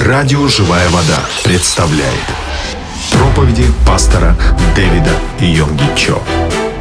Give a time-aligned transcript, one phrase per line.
[0.00, 2.12] Радио «Живая вода» представляет
[3.12, 4.36] проповеди пастора
[4.74, 6.20] Дэвида Йонги Чо.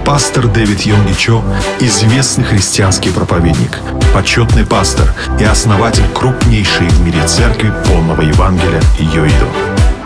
[0.04, 1.44] Пастор Дэвид Йонги Чо–
[1.80, 3.78] известный христианский проповедник,
[4.12, 9.48] почетный пастор и основатель крупнейшей в мире церкви полного Евангелия Йоиду.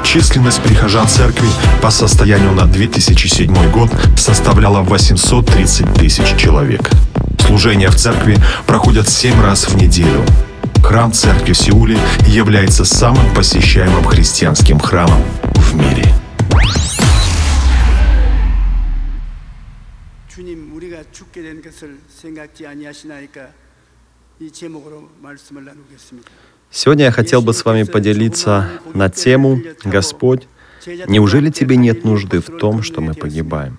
[0.03, 1.47] Численность прихожан церкви
[1.81, 6.89] по состоянию на 2007 год составляла 830 тысяч человек.
[7.39, 10.25] Служения в церкви проходят 7 раз в неделю
[10.84, 11.96] Храм церкви в Сеуле
[12.26, 15.22] является самым посещаемым христианским храмом
[15.54, 16.04] в мире.
[20.28, 23.50] 주님 우리가 죽게 된 것을 생각지 아니하시나이까
[24.40, 26.30] 이 제목으로 말씀을 나누겠습니다.
[26.70, 30.46] Сегодня я хотел бы с вами поделиться на тему «Господь,
[31.08, 33.78] неужели тебе нет нужды в том, что мы погибаем?»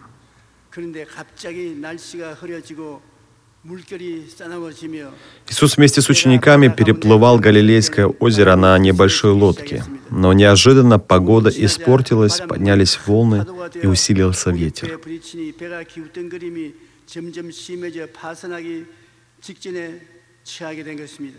[5.48, 12.98] Иисус вместе с учениками переплывал Галилейское озеро на небольшой лодке, но неожиданно погода испортилась, поднялись
[13.06, 13.44] волны
[13.82, 15.00] и усилился ветер.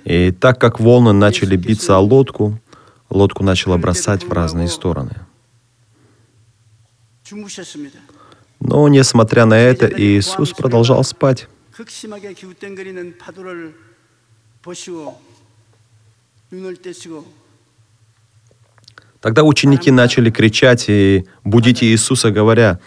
[0.06, 2.60] И так как волны начали биться о лодку,
[3.10, 5.16] лодку начало бросать в разные стороны.
[8.60, 11.48] Но, несмотря на это, Иисус продолжал спать.
[11.77, 13.75] 극심하게 기웃덩거리는 파도를
[14.63, 15.21] 보시고
[16.51, 17.43] 눈을 떼시고
[19.21, 22.81] Тогда ученики начали кричать и будить Иисуса, говоря,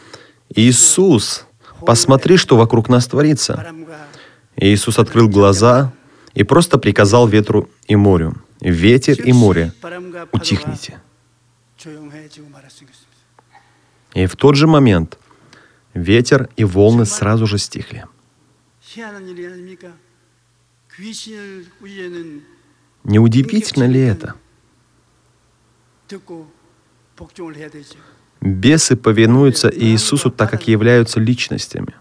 [0.53, 1.45] «Иисус,
[1.85, 3.55] посмотри, что вокруг нас творится».
[3.55, 4.07] 바람과
[4.57, 5.93] И Иисус открыл глаза
[6.33, 10.99] и просто приказал ветру и морю, «Ветер и море, 바람과 파도가 утихните».
[11.77, 12.97] 조용해지고 말았습니다.
[14.15, 15.17] И в тот же момент
[15.93, 18.05] ветер и волны сразу же стихли.
[18.89, 19.93] 희한한 일이 아닙니까?
[20.95, 22.43] 귀신을 우리에는
[23.05, 24.35] Неудивительно ли это?
[26.07, 26.51] 듣고
[27.15, 27.97] 복종을 해야 되죠.
[28.41, 31.93] Бесы повинуются Иисусу, так как являются личностями.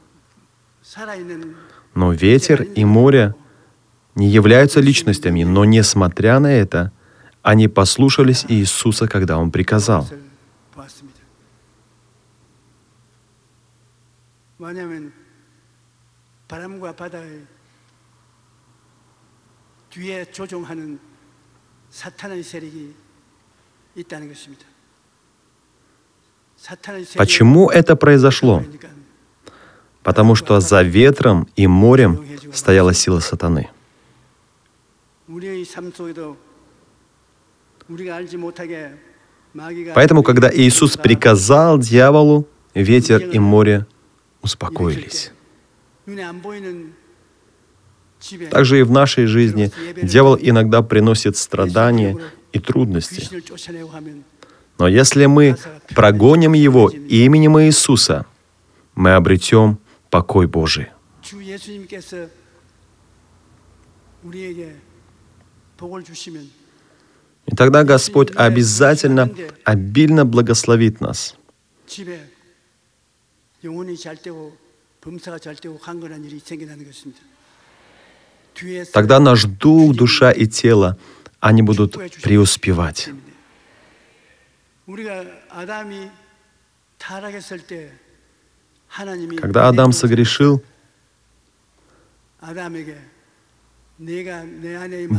[0.83, 1.55] 살아있는
[1.95, 3.35] Но ветер и море
[4.15, 6.93] не являются личностями, но несмотря на это,
[7.43, 10.03] они послушались Иисуса, когда Он приказал.
[10.03, 10.21] 것을
[10.75, 11.21] 보았습니다.
[14.59, 15.13] 왜냐하면
[16.49, 17.47] 바람과 바다의
[19.91, 20.99] 뒤에 조종하는
[21.91, 22.95] 사탄의 세력이
[23.97, 24.65] 있다는 것입니다.
[26.57, 28.61] 사탄의 세력이 Почему это произошло?
[28.61, 28.89] 그러니까
[30.03, 32.21] Потому что за ветром и морем
[32.53, 33.71] стояла сила сатаны.
[35.29, 36.37] 우리의 삶 속에도
[37.89, 38.93] 우리가 알지 못하게
[39.53, 43.87] 마귀가 Поэтому, когда Иисус приказал дьяволу, ветер и море
[44.43, 45.33] успокоились.
[48.52, 49.72] Также и в нашей жизни
[50.02, 52.18] дьявол иногда приносит страдания
[52.52, 53.30] и трудности.
[54.78, 55.58] Но если мы
[55.96, 58.26] прогоним его именем Иисуса,
[58.96, 59.78] мы обретем
[60.10, 60.88] покой Божий.
[67.46, 69.32] И тогда Господь обязательно
[69.64, 71.36] обильно благословит нас.
[78.94, 80.98] Тогда наш дух, душа и тело,
[81.40, 83.10] они будут преуспевать.
[89.42, 90.62] Когда Адам согрешил,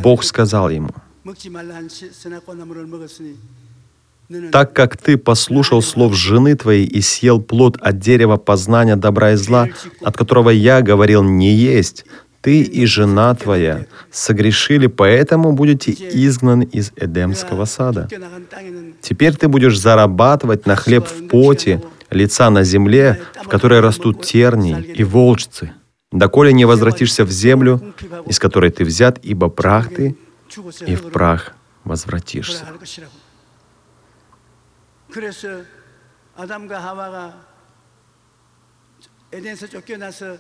[0.03, 0.91] Бог сказал ему,
[4.53, 9.37] так как ты послушал слов жены твоей и съел плод от дерева познания добра и
[9.37, 9.69] зла,
[10.03, 12.05] от которого я говорил не есть,
[12.41, 18.09] ты и жена твоя согрешили, поэтому будете изгнаны из Эдемского сада.
[19.03, 24.83] Теперь ты будешь зарабатывать на хлеб в поте, лица на земле, в которой растут тернии
[24.83, 25.73] и волчцы,
[26.13, 27.81] доколе не возвратишься в землю,
[28.27, 30.17] из которой ты взят, ибо прах ты,
[30.87, 31.53] и в прах
[31.85, 32.65] возвратишься.
[35.10, 35.66] 돌아갈 것이라고.
[35.66, 35.66] 그래서
[36.36, 37.46] 아담과 하와가
[39.32, 40.38] 에덴에서 쫓겨나서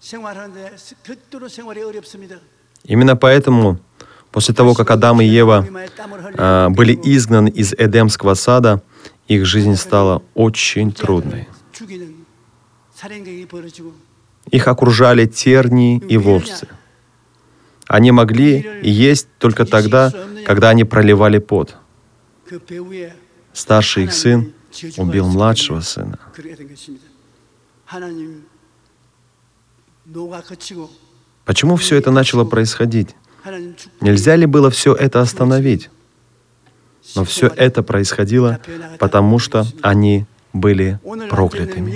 [0.00, 2.38] 생활하는데 극도로 생활이 어렵습니다.
[2.84, 3.78] Именно поэтому,
[4.32, 5.64] после того, как Адам и Ева
[6.36, 8.82] а, были изгнаны из Эдемского сада,
[9.28, 11.46] их жизнь стала очень трудной.
[11.72, 12.24] 죽이는
[12.94, 13.92] 살인극이 벌어지고
[14.50, 16.66] Их окружали тернии и волчцы.
[17.86, 20.12] Они могли есть только тогда,
[20.44, 21.76] когда они проливали пот.
[23.57, 24.53] Старший их сын
[24.97, 26.19] убил младшего сына.
[31.43, 33.15] Почему все это начало происходить?
[33.99, 35.89] Нельзя ли было все это остановить?
[37.15, 38.59] Но все это происходило,
[38.99, 41.91] потому что они были проклятыми.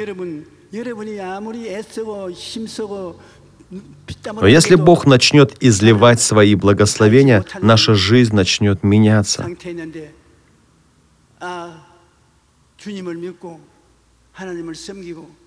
[4.26, 9.46] Но если Бог начнет изливать свои благословения, наша жизнь начнет меняться.
[11.41, 11.83] 상태에 있는데 아
[12.77, 13.61] 주님을 믿고
[14.33, 15.47] 하나님을 섬기고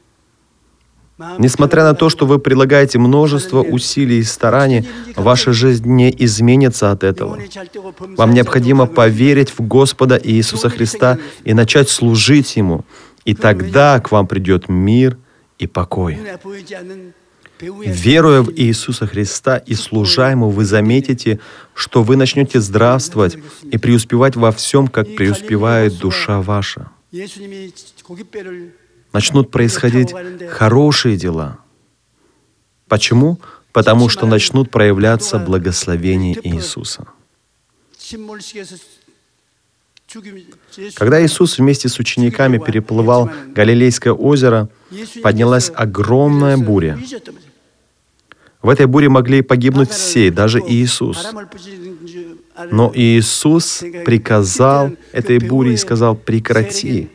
[1.17, 6.91] 마음 Несмотря на то, что вы прилагаете множество усилий и стараний, ваша жизнь не изменится
[6.91, 7.35] от этого.
[7.35, 12.55] 영혼이 잘 되고 범사에 Вам необходимо 잘 поверить в Господа Иисуса Христа и начать служить
[12.55, 12.85] Ему.
[13.25, 15.17] И тогда к вам придет мир
[15.57, 16.17] и покой.
[17.86, 21.40] Веруя в Иисуса Христа и служа Ему, вы заметите,
[21.74, 23.38] что вы начнете здравствовать
[23.70, 26.90] и преуспевать во всем, как преуспевает душа ваша.
[29.12, 30.12] Начнут происходить
[30.50, 31.58] хорошие дела.
[32.88, 33.38] Почему?
[33.72, 37.06] Потому что начнут проявляться благословения Иисуса.
[40.94, 44.68] Когда Иисус вместе с учениками переплывал Галилейское озеро,
[45.22, 46.98] поднялась огромная буря.
[48.64, 51.28] В этой буре могли погибнуть все, даже Иисус.
[52.70, 57.10] Но Иисус приказал этой буре и сказал, прекрати.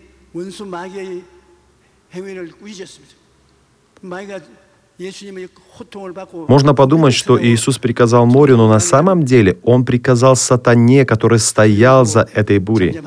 [6.47, 12.05] Можно подумать, что Иисус приказал морю, но на самом деле Он приказал сатане, который стоял
[12.05, 13.01] за этой бурей.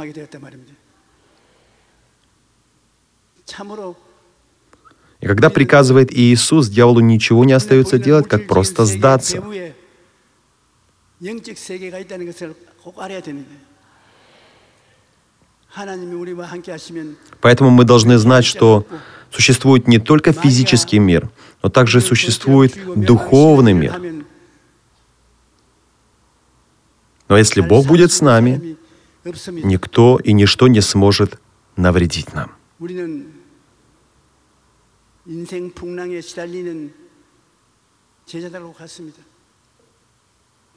[5.23, 9.41] И когда приказывает Иисус, дьяволу ничего не остается делать, как просто сдаться.
[17.41, 18.85] Поэтому мы должны знать, что
[19.31, 21.31] существует не только физический мир,
[21.63, 23.95] но также существует духовный мир.
[27.29, 28.77] Но если Бог будет с нами,
[29.25, 31.39] никто и ничто не сможет
[31.77, 32.51] навредить нам.
[35.26, 36.94] 우리는 인생 풍랑에 시달리는
[38.26, 39.22] 제자들과 같습니다.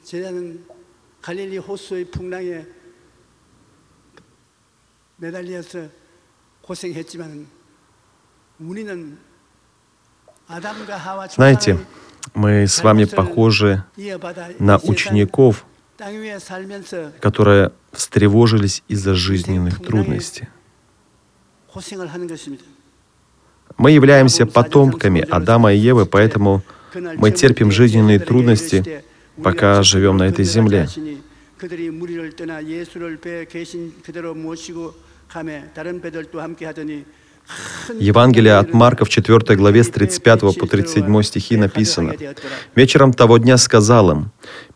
[0.03, 0.65] 제자는
[1.21, 2.65] 갈릴리 호수의 풍랑에
[5.17, 5.87] 매달려서
[6.61, 7.47] 고생했지만
[8.59, 9.17] 우리는
[10.47, 12.01] 아담과 하와 Знаете, 조상의
[12.33, 15.65] мы с вами похожи 이어받아 이 на 세상 учеников,
[15.97, 20.47] 땅 위에 살면서 которые встревожились из-за жизненных трудностей.
[23.76, 26.62] Мы являемся потомками Адама и Евы, поэтому
[26.94, 29.02] мы терпим жизненные трудности,
[29.42, 30.88] пока живем на этой земле.
[37.98, 42.14] Евангелие от Марка в 4 главе с 35 по 37 стихи написано
[42.74, 44.30] «Вечером того дня сказал им,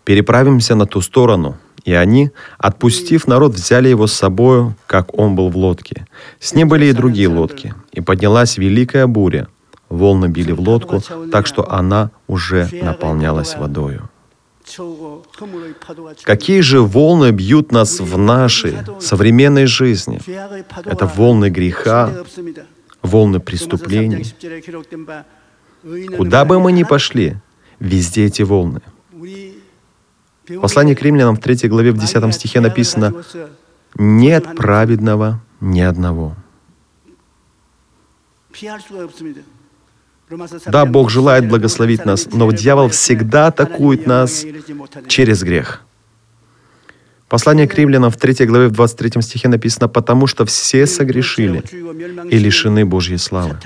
[0.05, 1.56] переправимся на ту сторону».
[1.85, 6.06] И они, отпустив народ, взяли его с собою, как он был в лодке.
[6.38, 7.75] С ним были и другие лодки.
[7.93, 9.49] И поднялась великая буря.
[9.88, 11.02] Волны били в лодку,
[11.32, 14.08] так что она уже наполнялась водою.
[16.23, 20.20] Какие же волны бьют нас в нашей современной жизни?
[20.85, 22.11] Это волны греха,
[23.02, 24.32] волны преступлений.
[26.17, 27.37] Куда бы мы ни пошли,
[27.81, 28.81] везде эти волны–
[30.61, 33.14] Послание к римлянам в 3 главе в 10 стихе написано
[33.97, 36.37] «Нет праведного ни одного».
[40.66, 44.47] Да, Бог желает благословить нас, но дьявол всегда атакует нас
[45.09, 45.83] через грех.
[47.28, 51.62] Послание к римлянам в 3 главе в 23 стихе написано «Потому что все согрешили
[52.28, 53.57] и лишены Божьей славы».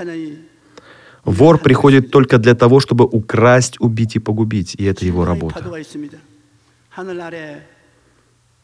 [1.25, 5.65] Вор приходит только для того, чтобы украсть, убить и погубить, и это его работа.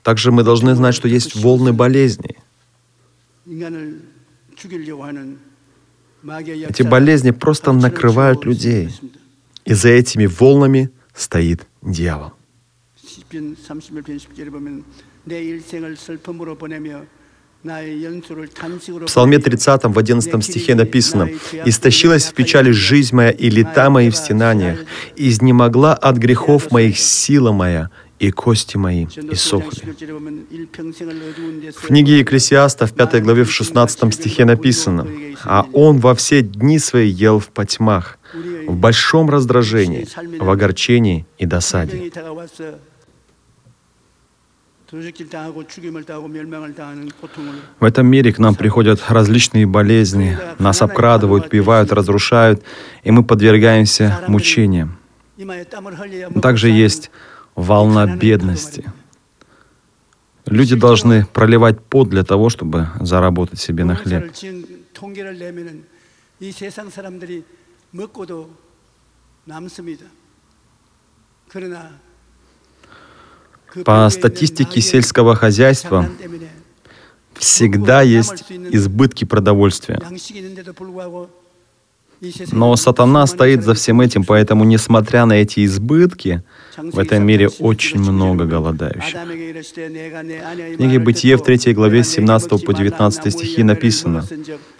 [0.03, 2.37] Также мы должны знать, что есть волны болезней.
[6.69, 8.91] Эти болезни просто накрывают людей.
[9.65, 12.33] И за этими волнами стоит дьявол.
[17.63, 21.29] В Псалме 30, в 11 стихе написано,
[21.67, 24.85] «Истощилась в печали жизнь моя и лета мои в стенаниях,
[25.17, 29.95] изнемогла от грехов моих сила моя, и кости мои иссохли».
[31.73, 35.07] В книге Екклесиаста в 5 главе в 16 стихе написано
[35.45, 38.19] «А он во все дни свои ел в потьмах,
[38.69, 40.07] в большом раздражении,
[40.39, 42.13] в огорчении и досаде».
[47.81, 52.65] В этом мире к нам приходят различные болезни, нас обкрадывают, пивают, разрушают,
[53.05, 54.99] и мы подвергаемся мучениям.
[56.43, 57.11] Также есть
[57.61, 58.85] волна бедности.
[60.47, 64.33] Люди должны проливать пот для того, чтобы заработать себе на хлеб.
[73.85, 76.09] По статистике сельского хозяйства
[77.35, 80.01] всегда есть избытки продовольствия.
[82.53, 86.43] Но сатана стоит за всем этим, поэтому, несмотря на эти избытки,
[86.83, 89.17] в этом мире очень много голодающих.
[90.75, 94.25] В книге Бытие в 3 главе 17 по 19 стихи написано,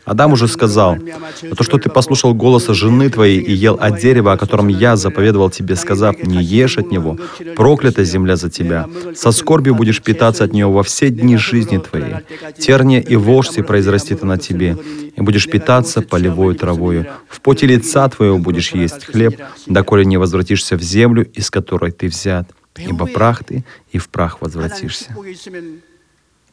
[0.05, 0.97] «Адам уже сказал,
[1.43, 4.97] «Но то, что ты послушал голоса жены твоей и ел от дерева, о котором я
[4.97, 7.19] заповедовал тебе, сказав, не ешь от него,
[7.57, 12.17] проклята земля за тебя, со скорбью будешь питаться от нее во все дни жизни твоей,
[12.59, 14.77] терния и вождь произрастет она тебе,
[15.17, 20.77] и будешь питаться полевой травою, в поте лица твоего будешь есть хлеб, доколе не возвратишься
[20.77, 22.48] в землю, из которой ты взят.
[22.78, 25.14] Ибо прах ты, и в прах 하나님 возвратишься».
[25.14, 25.82] 축복이 있으면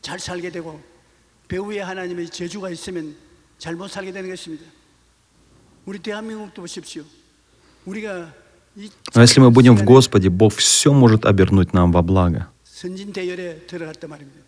[0.00, 0.80] 잘 살게 되고
[1.48, 3.16] 배후에 하나님의 재주가 있으면
[3.58, 4.64] 잘못 살게 되는 것입니다.
[5.84, 7.02] 우리 대한민국도 보십시오.
[7.84, 8.32] 우리가
[8.76, 12.46] 이 Но если мы будем в Господе, Бог все может обернуть нам во благо.
[12.64, 14.40] 선진 대열에 들어갔단 말입니다.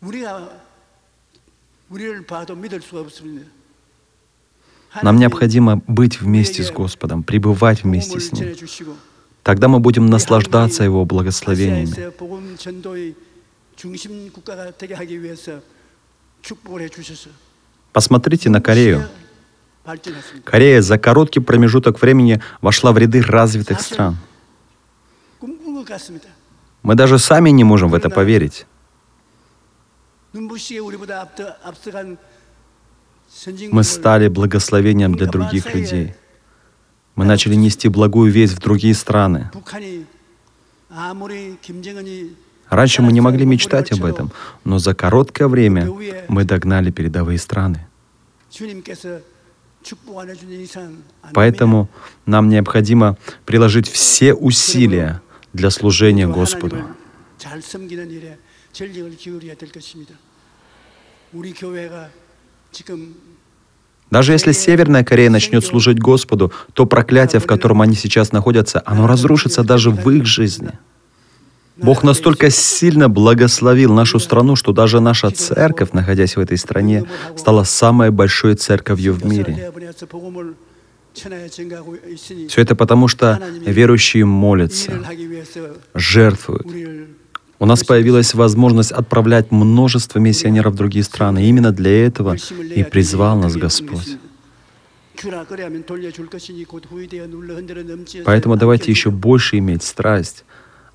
[0.00, 0.62] 우리가
[1.90, 3.46] 우리를 봐도 믿을 수가 없습니다.
[5.02, 8.56] Нам необходимо быть вместе с Господом, пребывать вместе с Ним.
[9.45, 12.11] Тогда мы будем наслаждаться Его благословениями.
[17.93, 19.07] Посмотрите на Корею.
[20.43, 24.17] Корея за короткий промежуток времени вошла в ряды развитых стран.
[26.81, 28.65] Мы даже сами не можем в это поверить.
[33.71, 36.15] Мы стали благословением для других людей.
[37.16, 39.50] Мы начали нести благую весть в другие страны.
[39.52, 40.06] 북한이
[40.88, 42.36] 아무리 김정은이
[42.70, 44.30] Раньше мы не могли мечтать об этом,
[44.64, 45.86] но за короткое время
[46.28, 47.86] мы догнали передовые страны.
[48.48, 49.20] 주님께서
[49.82, 51.88] 축복 안 해주는 이상 안 Поэтому
[52.26, 55.20] нам необходимо приложить все усилия
[55.52, 56.40] для служения 됩니다.
[56.40, 56.76] Господу.
[56.76, 56.94] 하나님을
[57.38, 58.38] 잘 섬기는 일에
[58.72, 60.14] 전력을 기울여야 될 것입니다.
[61.32, 62.10] 우리 교회가
[62.70, 63.14] 지금
[64.11, 69.07] даже если Северная Корея начнет служить Господу, то проклятие, в котором они сейчас находятся, оно
[69.07, 70.71] разрушится даже в их жизни.
[71.77, 77.03] Бог настолько сильно благословил нашу страну, что даже наша церковь, находясь в этой стране,
[77.35, 79.71] стала самой большой церковью в мире.
[81.13, 85.01] Все это потому, что верующие молятся,
[85.93, 86.67] жертвуют,
[87.57, 91.47] у нас появилась возможность отправлять множество миссионеров в другие страны.
[91.47, 92.35] Именно для этого
[92.75, 94.17] и призвал нас Господь.
[98.25, 100.43] Поэтому давайте еще больше иметь страсть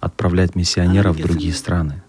[0.00, 2.02] отправлять миссионеров в другие страны.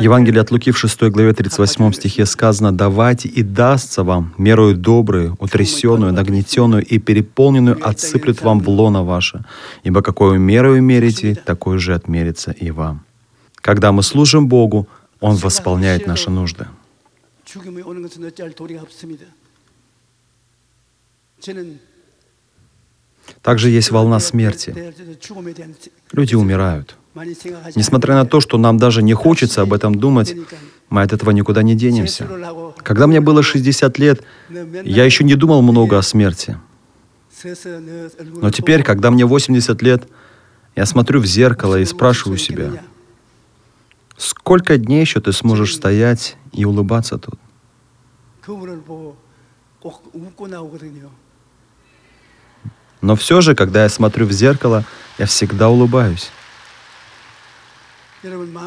[0.00, 5.36] Евангелие от Луки в 6 главе 38 стихе сказано «Давайте и дастся вам мерою добрую,
[5.38, 9.44] утрясенную, нагнетенную и переполненную отсыплют вам в лоно ваше,
[9.84, 13.04] ибо какую мерою мерите, такой же отмерится и вам».
[13.56, 14.86] Когда мы служим Богу,
[15.20, 16.66] Он восполняет наши нужды.
[23.42, 24.74] Также есть волна смерти.
[26.12, 26.96] Люди умирают.
[27.14, 30.34] Несмотря на то, что нам даже не хочется об этом думать,
[30.88, 32.26] мы от этого никуда не денемся.
[32.78, 36.58] Когда мне было 60 лет, я еще не думал много о смерти.
[37.44, 40.08] Но теперь, когда мне 80 лет,
[40.74, 42.70] я смотрю в зеркало и спрашиваю себя,
[44.16, 47.34] сколько дней еще ты сможешь стоять и улыбаться тут?
[53.00, 54.84] Но все же, когда я смотрю в зеркало,
[55.18, 56.30] я всегда улыбаюсь.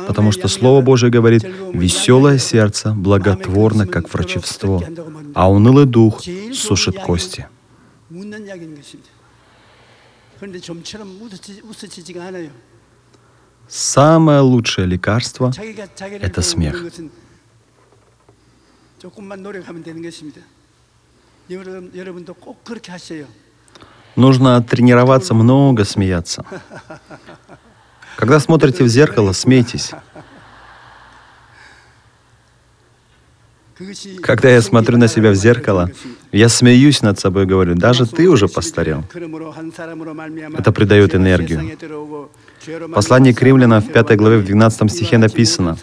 [0.08, 4.82] Потому что Слово Божие говорит, веселое сердце благотворно, как врачевство,
[5.34, 6.22] а унылый дух
[6.54, 7.48] сушит кости.
[13.68, 15.52] Самое лучшее лекарство—
[16.00, 16.84] это смех.
[24.16, 26.46] Нужно тренироваться много смеяться.
[28.16, 29.92] Когда смотрите в зеркало, смейтесь.
[34.22, 35.92] Когда я смотрю на себя в зеркало,
[36.32, 39.04] я смеюсь над собой, и говорю, даже ты уже постарел.
[40.58, 41.78] Это придает энергию.
[42.94, 45.78] Послание к римлянам в 5 главе в 12 стихе написано,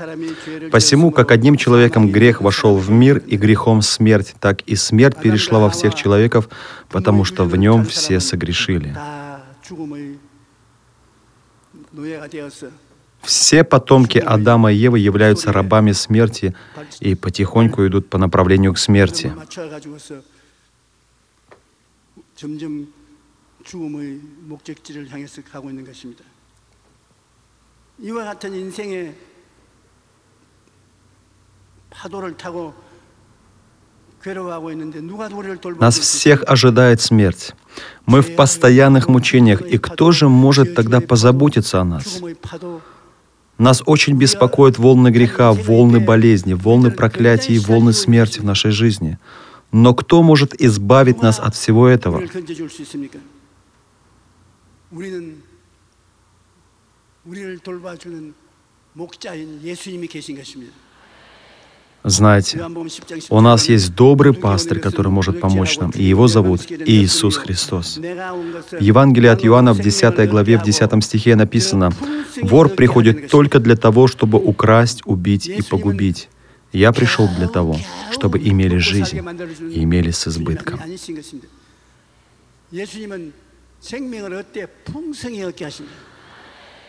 [0.70, 5.58] «Посему, как одним человеком грех вошел в мир, и грехом смерть, так и смерть перешла
[5.58, 6.48] во всех человеков,
[6.88, 8.96] потому что в нем все согрешили».
[12.01, 12.69] 노예가 되어서
[13.23, 16.55] Все потомки Адама и Евы являются рабами смерти
[17.01, 19.27] и потихоньку идут по направлению к смерти.
[19.27, 20.21] 맞춰 가지고서
[22.35, 22.93] 점점
[23.65, 26.23] 죽음의 목적지를 향해서 가고 있는 것입니다.
[27.99, 29.15] 이와 같은 인생의
[31.89, 32.73] 파도를 타고
[34.21, 37.53] 괴로워하고 있는데 누가 우리를 Нас 돌보고 всех ожидает смерть.
[38.05, 42.05] Мы в постоянных мучениях, и кто же может тогда позаботиться о нас?
[42.05, 42.81] 죽음의 파도
[43.57, 49.17] Нас очень беспокоят волны греха, волны болезни, волны проклятий и волны смерти в нашей жизни.
[49.71, 52.17] Но кто может избавить нас от всего этого?
[52.17, 53.19] 우리를 건져줄 수 있습니까?
[54.91, 55.41] 우리는
[57.25, 58.33] 우리를 돌봐주는
[58.93, 60.73] 목자인 예수님이 계신 것입니다.
[62.04, 62.64] знаете,
[63.30, 67.98] у нас есть добрый пастырь, который может помочь нам, и его зовут Иисус Христос.
[67.98, 71.92] В Евангелии от Иоанна в 10 главе, в 10 стихе написано,
[72.42, 76.28] «Вор приходит только для того, чтобы украсть, убить и погубить.
[76.72, 77.76] Я пришел для того,
[78.10, 79.20] чтобы имели жизнь
[79.72, 80.80] и имели с избытком».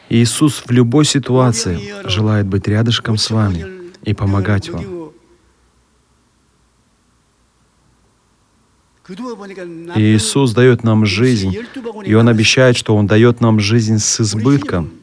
[0.09, 5.02] Иисус в любой ситуации желает быть рядышком с вами и помогать вам.
[9.09, 11.53] И Иисус дает нам жизнь,
[12.05, 14.93] и Он обещает, что Он дает нам жизнь с избытком.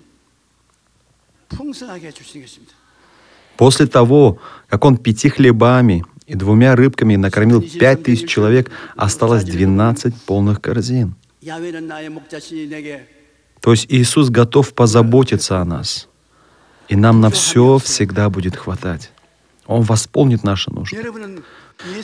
[3.57, 4.39] После того,
[4.69, 11.15] как Он пяти хлебами и двумя рыбками накормил пять тысяч человек, осталось двенадцать полных корзин.
[13.61, 16.09] То есть Иисус готов позаботиться о нас,
[16.89, 19.13] и нам на все всегда будет хватать.
[19.67, 20.97] Он восполнит наши нужды.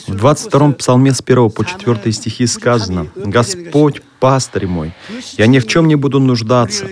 [0.07, 4.93] В 22-м псалме с 1 по 4 стихи сказано, «Господь, пастырь мой,
[5.37, 6.87] я ни в чем не буду нуждаться.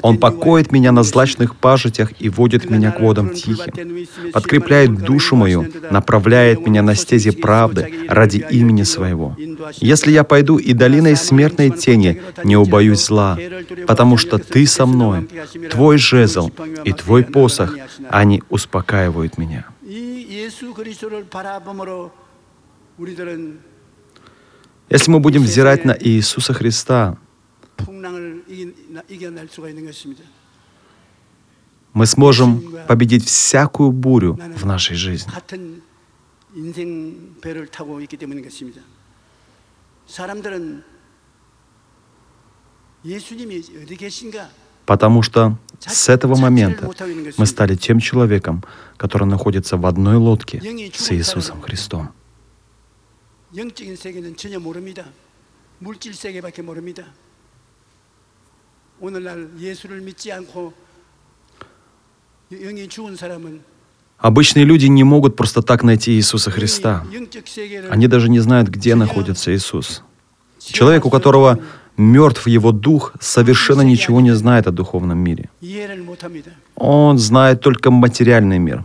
[0.00, 4.06] Он покоит меня на злачных пажитях и водит меня к водам тихим.
[4.32, 9.36] Подкрепляет душу мою, направляет меня на стези правды ради имени своего.
[9.76, 13.36] Если я пойду и долиной смертной тени, не убоюсь зла,
[13.86, 15.28] потому что ты со мной,
[15.70, 16.50] твой жезл
[16.84, 17.76] и твой посох,
[18.08, 19.66] они успокаивают меня».
[24.90, 27.16] Если мы будем взирать на Иисуса Христа,
[31.94, 35.32] мы сможем победить всякую бурю в нашей жизни.
[44.86, 46.90] Потому что с этого момента
[47.36, 48.62] мы стали тем человеком,
[48.96, 50.60] который находится в одной лодке
[50.94, 52.12] с Иисусом Христом.
[53.55, 55.05] 영적인 세계는 전혀 모릅니다.
[55.79, 57.05] 물질 세계밖에 모릅니다.
[58.99, 60.73] 오늘날 예수를 믿지 않고
[62.51, 63.61] 영이 죽은 사람은
[64.19, 67.05] Обычные люди не могут просто так найти Иисуса Христа.
[67.13, 70.01] 영적 세계를 Они даже не знают, где находится Иисус.
[70.59, 71.59] Человек, у которого
[71.97, 75.49] мертв его дух, совершенно ничего не знает о духовном мире.
[75.61, 76.49] 이해를 못합니다.
[76.75, 78.83] Он знает только материальный мир.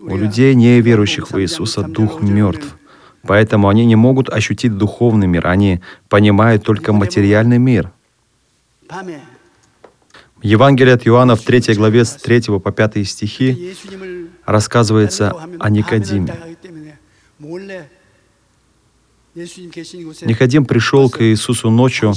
[0.00, 2.76] У людей, не верующих в Иисуса, дух мертв.
[3.23, 7.91] Поэтому они не могут ощутить духовный мир, они понимают только материальный мир.
[10.41, 13.75] Евангелие от Иоанна в 3 главе с 3 по 5 стихи
[14.45, 16.33] рассказывается о Никодиме.
[19.35, 22.13] Никодим пришел к Иисусу ночью,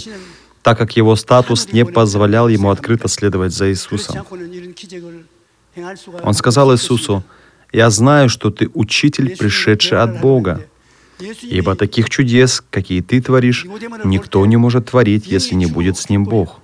[0.62, 4.24] так как его статус не позволял ему открыто следовать за Иисусом.
[6.22, 7.24] Он сказал Иисусу,
[7.72, 10.66] «Я знаю, что ты учитель, пришедший от Бога.
[11.42, 13.64] Ибо таких чудес, какие ты творишь,
[14.04, 16.60] никто не может творить, если не будет с ним Бог.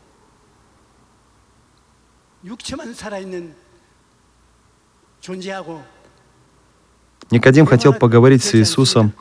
[7.30, 9.12] Никодим хотел поговорить с Иисусом,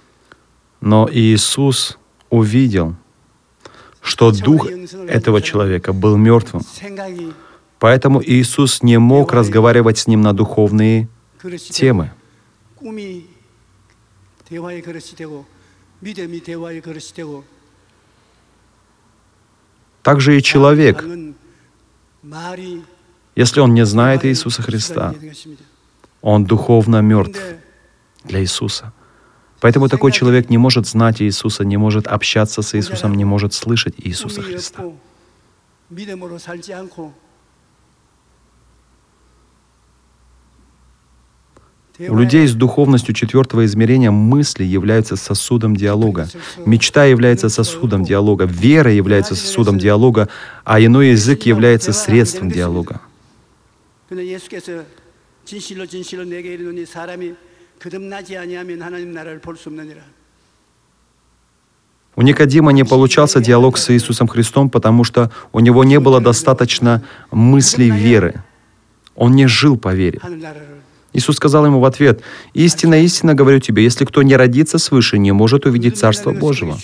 [0.81, 1.97] но Иисус
[2.29, 2.95] увидел,
[4.01, 4.67] что дух
[5.07, 6.63] этого человека был мертвым.
[7.79, 11.09] Поэтому Иисус не мог разговаривать с ним на духовные
[11.69, 12.11] темы.
[14.46, 15.46] 꿈이 대화의 그릇이 되고
[16.00, 17.44] 믿음이 대화의 그릇이 되고
[20.02, 21.36] Также и человек, 방은
[22.22, 22.82] 말이
[23.36, 25.64] если он не знает Иисуса Христа, 되는 것입니다.
[26.20, 27.60] он духовно мертв 근데
[28.24, 28.92] для Иисуса.
[29.60, 33.94] Поэтому такой человек не может знать Иисуса, не может общаться с Иисусом, не может слышать
[33.98, 34.82] Иисуса 꿈이 Христа.
[41.99, 46.27] У людей с духовностью четвертого измерения мысли являются сосудом диалога.
[46.65, 48.45] Мечта является сосудом диалога.
[48.45, 50.29] Вера является сосудом диалога,
[50.63, 53.01] а иной язык является средством диалога.
[62.15, 67.03] У Никодима не получался диалог с Иисусом Христом, потому что у него не было достаточно
[67.31, 68.43] мыслей веры.
[69.15, 70.19] Он не жил по вере.
[71.17, 72.21] Иисус сказал ему в ответ,
[72.53, 76.77] «Истина, истина, говорю тебе, если кто не родится свыше, не может увидеть Царство Божьего».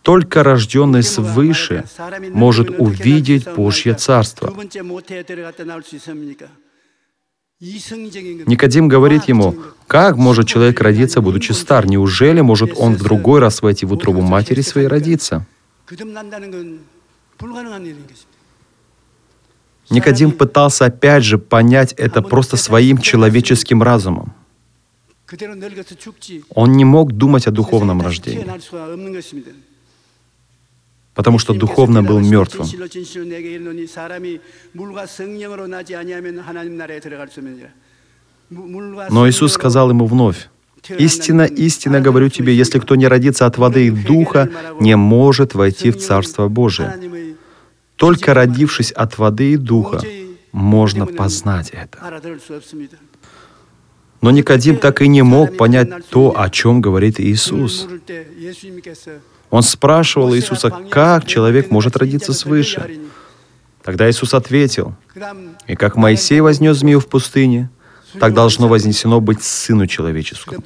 [0.00, 1.84] Только рожденный свыше
[2.32, 4.50] может увидеть Божье Царство.
[7.60, 9.54] Никодим говорит ему,
[9.86, 11.86] как может человек родиться, будучи стар?
[11.86, 15.46] Неужели может он в другой раз войти в утробу матери своей родиться?
[19.90, 24.32] Никодим пытался опять же понять это просто своим человеческим разумом.
[26.54, 28.46] Он не мог думать о духовном рождении,
[31.14, 32.68] потому что духовно был мертвым.
[39.10, 40.48] Но Иисус сказал ему вновь,
[40.98, 45.90] «Истина, истина говорю тебе, если кто не родится от воды и духа, не может войти
[45.90, 47.31] в Царство Божие».
[48.02, 50.00] Только родившись от воды и духа,
[50.50, 52.20] можно познать это.
[54.20, 57.86] Но Никодим так и не мог понять то, о чем говорит Иисус.
[59.50, 62.98] Он спрашивал Иисуса, как человек может родиться свыше.
[63.84, 64.96] Тогда Иисус ответил,
[65.68, 67.70] «И как Моисей вознес змею в пустыне,
[68.18, 70.60] так должно вознесено быть Сыну Человеческому».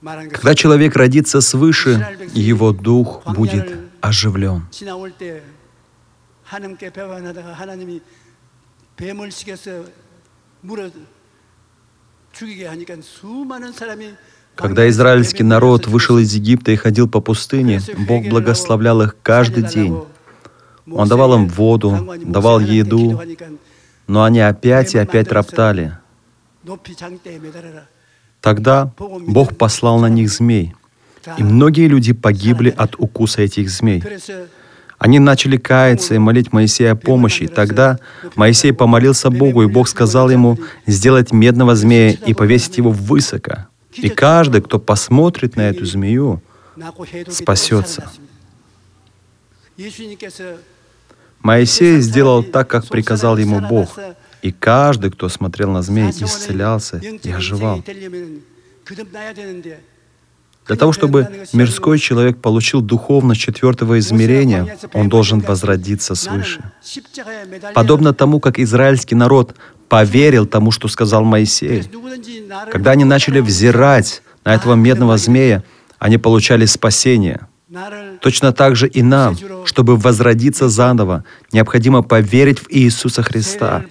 [0.00, 4.66] Когда человек родится свыше, его дух будет оживлен.
[14.54, 19.98] Когда израильский народ вышел из Египта и ходил по пустыне, Бог благословлял их каждый день.
[20.90, 23.22] Он давал им воду, давал еду,
[24.06, 25.96] но они опять и опять роптали.
[28.40, 30.74] Тогда Бог послал на них змей—
[31.38, 34.02] и многие люди погибли от укуса этих змей.
[34.98, 37.48] Они начали каяться и молить Моисея о помощи.
[37.48, 37.98] Тогда
[38.36, 43.66] Моисей помолился Богу, и Бог сказал ему сделать медного змея и повесить его высоко.
[43.94, 46.40] И каждый, кто посмотрит на эту змею,
[47.28, 48.10] спасется.
[51.40, 53.98] Моисей сделал так, как приказал ему Бог.
[54.42, 57.82] И каждый, кто смотрел на змей, исцелялся и оживал.
[60.66, 66.60] Для того, чтобы мирской человек получил духовность четвертого измерения, он должен возродиться свыше.
[67.74, 69.56] Подобно тому, как израильский народ
[69.88, 71.84] поверил тому, что сказал Моисей.
[72.70, 75.64] Когда они начали взирать на этого медного змея,
[75.98, 77.46] они получали спасение.
[78.20, 83.84] Точно так же и нам, чтобы возродиться заново, необходимо поверить в Иисуса Христа,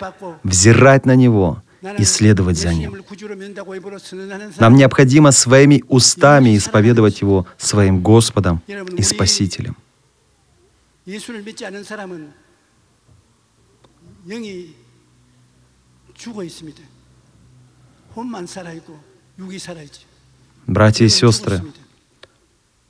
[0.44, 3.04] взирать на Него и следовать за Ним.
[4.60, 8.62] Нам необходимо своими устами исповедовать Его своим Господом
[8.98, 9.76] и Спасителем.
[20.68, 21.64] Братья и сестры,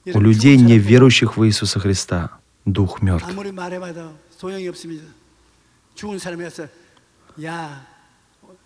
[0.06, 2.32] у людей, не верующих в Иисуса Христа,
[2.66, 3.28] дух мертв.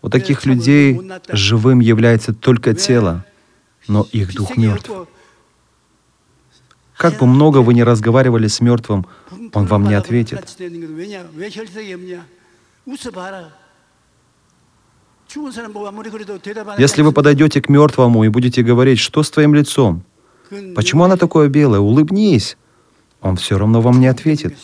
[0.05, 3.25] У таких людей живым является только тело,
[3.87, 4.91] но их дух мертв.
[6.95, 9.07] Как бы много вы ни разговаривали с мертвым,
[9.51, 10.45] он вам не ответит.
[16.77, 20.03] Если вы подойдете к мертвому и будете говорить, что с твоим лицом?
[20.75, 21.79] Почему она такое белое?
[21.79, 22.57] Улыбнись.
[23.21, 24.55] Он все равно вам не ответит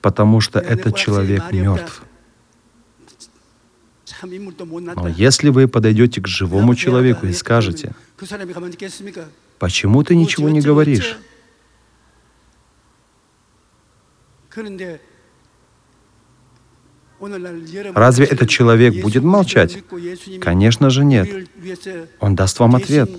[0.00, 2.02] потому что этот человек мертв.
[4.22, 7.94] Но если вы подойдете к живому человеку и скажете,
[9.58, 11.16] почему ты ничего не говоришь?
[17.94, 19.82] Разве этот человек будет молчать?
[20.40, 21.48] Конечно же нет.
[22.18, 23.10] Он даст вам ответ.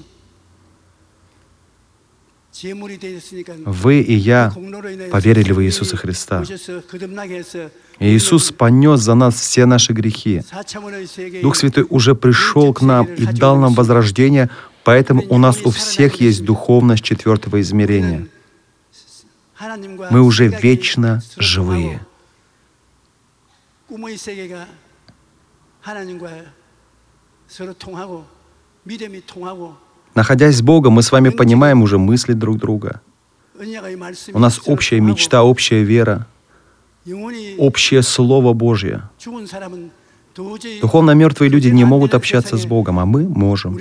[3.66, 6.40] Вы и я 공로로 인하여 поверили в 예수님이 Иисуса Христа.
[6.40, 7.68] 오셔서 거듭나게 해서
[8.00, 10.40] И Иисус понес за нас все наши грехи.
[10.40, 14.48] 사차원의 세계에 Дух Святой уже пришел к нам и дал нам возрождение,
[14.84, 18.26] поэтому у нас у всех есть духовность четвертого измерения.
[19.54, 22.00] 하나님과 Мы уже 생각이 вечно 스스로 живые.
[23.88, 24.66] 꿈의 세계가
[25.82, 26.44] 하나님과
[27.48, 28.26] 서로 통하고
[28.84, 29.76] 믿음이 통하고
[30.15, 33.01] Находясь с Богом, мы с вами понимаем уже мысли друг друга.
[34.33, 36.27] У нас общая мечта, общая вера,
[37.57, 39.03] общее Слово Божье.
[40.81, 43.77] Духовно мертвые люди не могут общаться с Богом, а мы можем,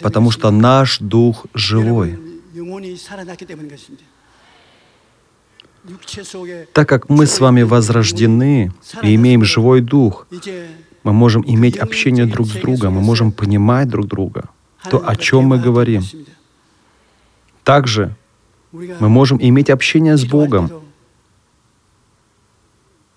[0.00, 2.18] потому что наш Дух живой.
[6.72, 8.72] Так как мы с вами возрождены
[9.02, 10.26] и имеем живой дух,
[11.02, 14.50] мы можем иметь общение друг с другом, мы можем понимать друг друга
[14.88, 16.02] то о чем мы говорим?
[17.64, 18.14] Также
[18.72, 20.70] мы можем иметь общение с Богом.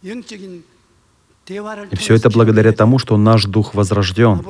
[0.01, 4.41] И все это благодаря тому, что наш дух возрожден.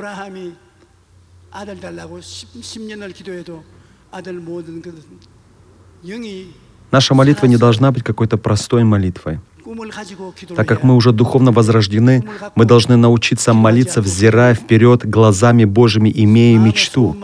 [6.91, 9.39] Наша молитва не должна быть какой-то простой молитвой.
[10.55, 12.23] Так как мы уже духовно возрождены,
[12.55, 17.15] мы должны научиться молиться, взирая вперед глазами Божьими, имея мечту.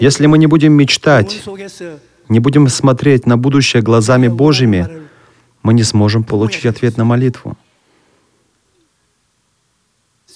[0.00, 1.42] Если мы не будем мечтать,
[2.28, 5.02] не будем смотреть на будущее глазами Божьими,
[5.62, 7.56] мы не сможем получить ответ на молитву.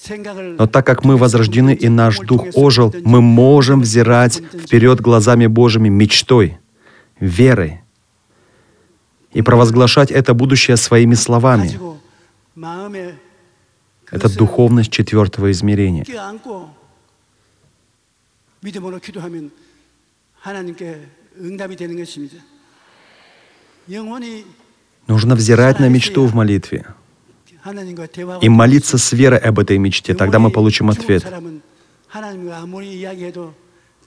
[0.09, 5.89] Но так как мы возрождены и наш дух ожил, мы можем взирать вперед глазами Божьими
[5.89, 6.59] мечтой,
[7.19, 7.83] верой
[9.33, 11.79] и провозглашать это будущее своими словами.
[14.11, 16.05] Это духовность четвертого измерения.
[25.07, 26.87] Нужно взирать на мечту в молитве
[28.41, 31.25] и молиться с верой об этой мечте, тогда мы получим ответ.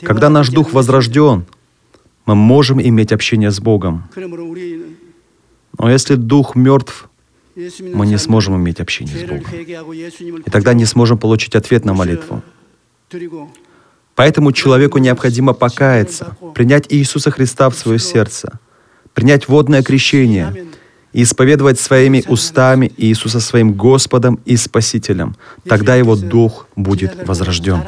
[0.01, 1.45] Когда наш дух возрожден,
[2.25, 4.09] мы можем иметь общение с Богом.
[5.77, 7.09] Но если дух мертв,
[7.55, 10.41] мы не сможем иметь общение с Богом.
[10.45, 12.41] И тогда не сможем получить ответ на молитву.
[14.15, 18.59] Поэтому человеку необходимо покаяться, принять Иисуса Христа в свое сердце,
[19.13, 20.67] принять водное крещение—
[21.13, 25.35] и исповедовать своими устами Иисуса своим Господом и Спасителем.
[25.67, 27.79] Тогда его дух будет возрожден.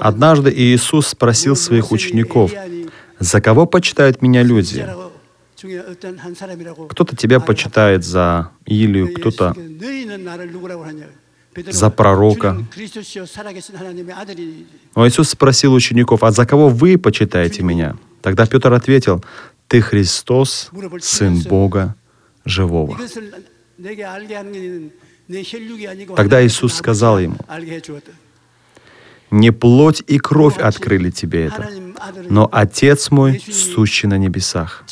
[0.00, 2.52] Однажды Иисус спросил своих учеников,
[3.18, 4.86] «За кого почитают меня люди?»
[6.88, 9.54] Кто-то тебя почитает за Илию, кто-то
[11.68, 12.64] за пророка.
[14.96, 19.22] Но Иисус спросил учеников, «А за кого вы почитаете меня?» Тогда Петр ответил,
[19.70, 20.68] ты Христос,
[21.00, 21.94] Сын Бога
[22.44, 22.98] Живого.
[26.16, 27.36] Тогда Иисус сказал ему,
[29.30, 31.70] «Не плоть и кровь открыли тебе это,
[32.28, 34.84] но Отец мой, сущий на небесах».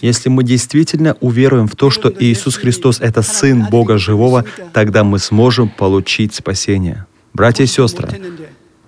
[0.00, 5.18] Если мы действительно уверуем в то, что Иисус Христос— это Сын Бога Живого, тогда мы
[5.18, 7.04] сможем получить спасение.
[7.34, 8.08] Братья и сестры,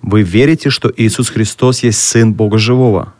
[0.01, 3.13] вы верите, что Иисус Христос есть Сын Бога Живого.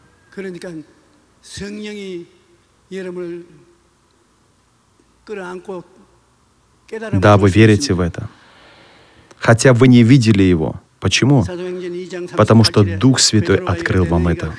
[7.12, 8.30] Да, вы верите в это.
[9.38, 10.82] Хотя вы не видели Его.
[11.00, 11.46] Почему?
[12.36, 14.54] Потому что Дух Святой открыл вам это.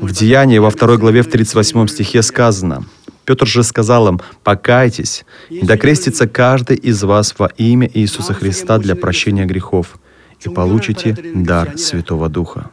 [0.00, 2.84] В Деянии во второй главе в 38 стихе сказано,
[3.24, 8.94] Петр же сказал им, «Покайтесь, и докрестится каждый из вас во имя Иисуса Христа для
[8.94, 9.98] прощения грехов,
[10.40, 12.70] и получите дар Святого Духа».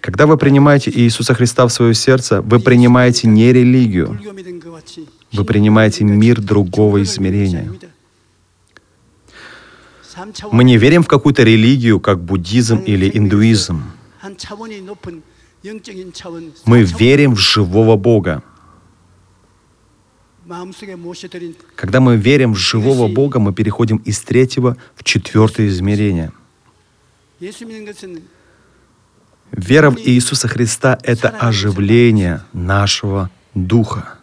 [0.00, 4.18] Когда вы принимаете Иисуса Христа в свое сердце, вы принимаете не религию,
[5.32, 7.72] вы принимаете мир другого измерения.
[10.52, 13.82] Мы не верим в какую-то религию, как буддизм или индуизм.
[16.64, 18.42] Мы верим в живого Бога.
[21.76, 26.32] Когда мы верим в живого Бога, мы переходим из третьего в четвертое измерение—
[29.52, 34.18] Вера в Иисуса Христа— это оживление нашего духа.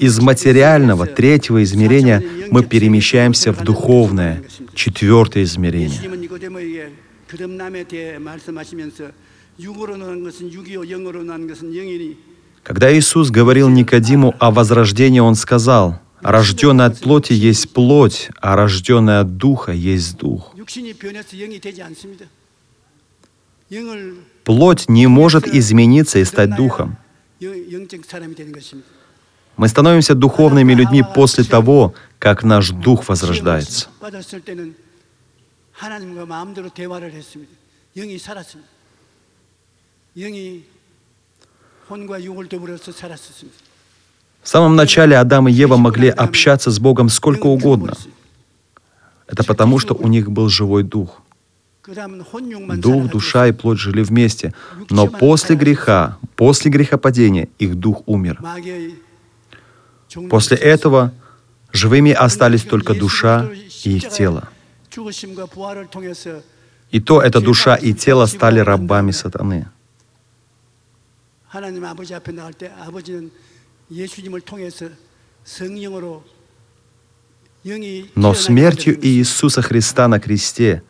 [0.00, 4.42] Из материального третьего измерения мы перемещаемся в духовное
[4.74, 6.00] четвертое измерение.
[12.62, 19.20] Когда Иисус говорил Никодиму о возрождении, Он сказал, «Рожденное от плоти есть плоть, а рожденное
[19.20, 20.55] от духа есть дух».
[24.44, 26.96] Плоть не может измениться и стать духом.
[29.56, 33.88] Мы становимся духовными людьми после того, как наш дух возрождается.
[44.42, 47.94] В самом начале Адам и Ева могли общаться с Богом сколько угодно—
[49.27, 51.21] Это потому, что у них был живой дух.
[51.81, 54.53] 그다음은 혼육만 Дух, душа и плоть жили вместе.
[54.89, 58.37] Но после греха, после грехопадения, их дух умер.
[58.41, 58.99] 마귀의
[60.07, 61.11] 종들이 После этого
[61.73, 63.49] живыми остались только душа
[63.83, 64.49] и их тело.
[64.89, 66.41] 죽으심과 부활을 통해서
[66.91, 69.65] И то эта душа и тело стали рабами сатаны.
[71.47, 73.31] 하나님 아버지 앞에 나갈 때 아버지는
[73.89, 74.87] 예수님을 통해서
[75.43, 76.34] 성령으로 영이
[78.14, 80.82] но смертью Иисуса Христа на кресте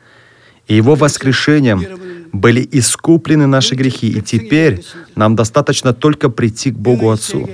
[0.66, 1.84] и Его воскрешением
[2.32, 4.84] были искуплены наши грехи, и теперь
[5.14, 7.48] нам достаточно только прийти к Богу Отцу.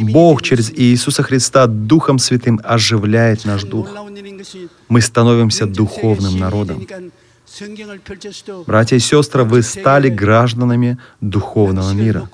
[0.00, 3.88] Бог через Иисуса Христа Духом Святым оживляет наш дух.
[4.88, 6.86] Мы становимся духовным народом.
[8.66, 12.28] Братья и сестры, вы стали гражданами духовного мира.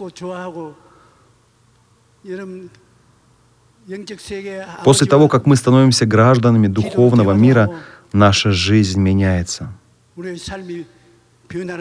[4.85, 7.71] После того, как мы становимся гражданами духовного мира,
[8.13, 9.73] наша жизнь меняется.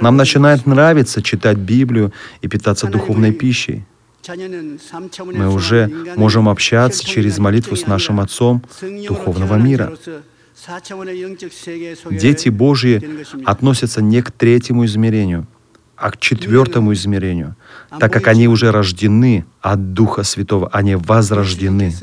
[0.02, 2.12] Нам начинает нравиться читать Библию
[2.42, 3.86] и питаться духовной пищей.
[4.28, 8.64] Мы уже можем общаться через молитву с нашим Отцом
[9.08, 9.94] духовного мира.
[12.12, 15.48] Дети Божьи относятся не к третьему измерению,
[15.96, 17.56] а к четвертому измерению—
[18.00, 21.94] так как они уже рождены от Духа Святого, они возрождены.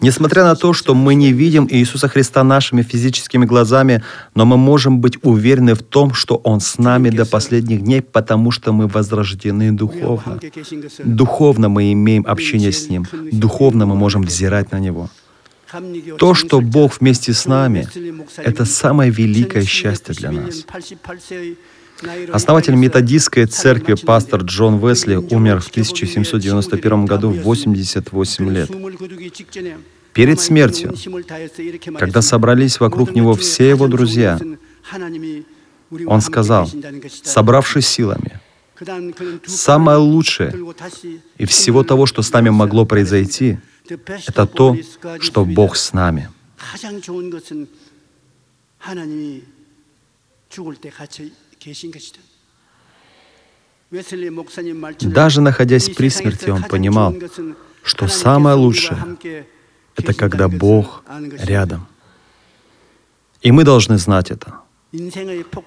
[0.00, 4.02] Несмотря на то, что мы не видим Иисуса Христа нашими физическими глазами,
[4.34, 8.50] но мы можем быть уверены в том, что Он с нами до последних дней, потому
[8.50, 10.40] что мы возрождены духовно.
[11.04, 15.10] Духовно мы имеем общение с Ним, духовно мы можем взирать на Него.
[16.18, 17.88] То, что Бог вместе с нами,
[18.38, 20.64] это самое великое счастье для нас.
[22.32, 28.70] Основатель методистской церкви пастор Джон Весли умер в 1791 году в 88 лет.
[30.12, 30.94] Перед смертью,
[31.98, 34.38] когда собрались вокруг него все его друзья,
[36.06, 36.70] он сказал,
[37.22, 38.40] собравшись силами,
[39.46, 40.54] самое лучшее
[41.38, 43.58] и всего того, что с нами могло произойти,
[44.26, 44.76] это то,
[45.20, 46.28] что Бог с нами.
[55.00, 57.14] Даже находясь при смерти, он понимал,
[57.82, 59.16] что самое лучшее—
[59.96, 61.02] это когда Бог
[61.38, 61.86] рядом.
[63.42, 64.60] И мы должны знать это,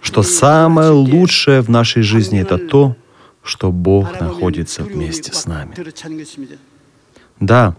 [0.01, 2.95] что самое лучшее в нашей жизни— это то,
[3.43, 5.75] что Бог находится вместе с нами.
[7.39, 7.75] Да,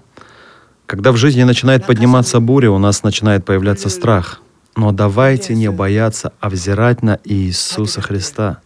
[0.87, 4.41] когда в жизни начинает подниматься буря, у нас начинает появляться страх—
[4.77, 8.61] но давайте не бояться, а взирать на Иисуса Христа.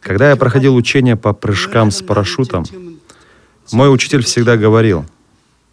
[0.00, 2.64] Когда я проходил учение по прыжкам с парашютом,
[3.72, 5.04] мой учитель всегда говорил,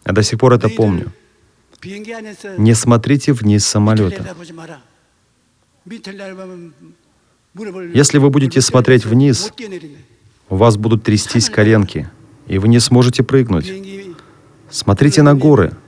[0.04, 1.12] я до сих пор это помню,
[2.58, 4.34] не смотрите вниз самолета.
[7.94, 9.52] Если вы будете смотреть вниз,
[10.48, 12.08] у вас будут трястись коленки,
[12.46, 13.72] и вы не сможете прыгнуть.
[14.68, 15.72] Смотрите на горы—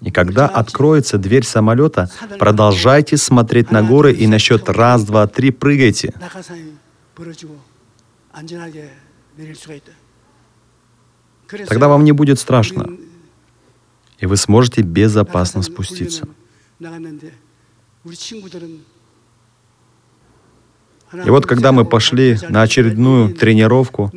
[0.00, 5.50] и когда откроется дверь самолета, продолжайте смотреть на горы и на счет раз, два, три
[5.50, 6.12] прыгайте.
[11.68, 12.90] Тогда вам не будет страшно,
[14.18, 16.28] и вы сможете безопасно спуститься.
[21.12, 24.12] И вот когда мы пошли на очередную тренировку,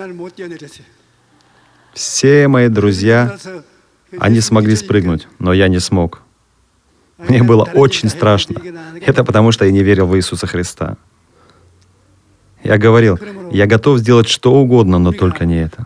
[1.93, 3.37] все мои друзья
[4.17, 6.22] они смогли спрыгнуть, но я не смог.
[7.17, 8.62] Мне было очень страшно.
[9.02, 10.98] Это потому, что я не верил в Иисуса Христа.
[12.63, 13.19] Я говорил,
[13.52, 15.86] я готов сделать что угодно, но только не это.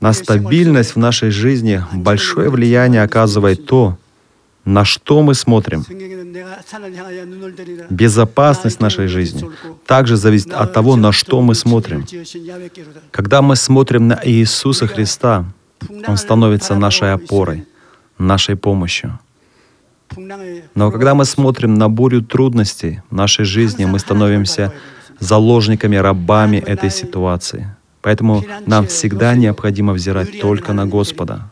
[0.00, 3.98] На стабильность в нашей жизни большое влияние оказывает то,
[4.66, 5.84] на что мы смотрим.
[7.88, 9.48] Безопасность нашей жизни
[9.86, 12.04] также зависит от того, на что мы смотрим.
[13.12, 15.44] Когда мы смотрим на Иисуса Христа,
[16.08, 17.64] Он становится нашей опорой,
[18.18, 19.18] нашей помощью.
[20.74, 24.72] Но когда мы смотрим на бурю трудностей нашей жизни, мы становимся
[25.20, 27.68] заложниками, рабами этой ситуации.
[28.02, 31.50] Поэтому нам всегда необходимо взирать только на Господа,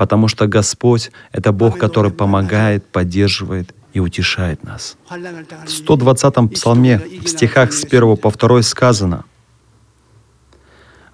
[0.00, 4.96] Потому что Господь— это Бог, который помогает, поддерживает и утешает нас.
[5.10, 9.24] В 120-м псалме, в стихах с 1 по 2 сказано,